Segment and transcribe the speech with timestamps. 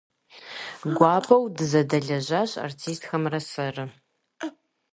[0.97, 3.85] Гуапэу дызэдэлэжьащ артистхэмрэ сэрэ.